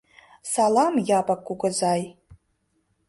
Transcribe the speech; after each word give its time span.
—Салам, 0.51 0.95
Япык 1.19 1.39
кугызай. 1.47 2.01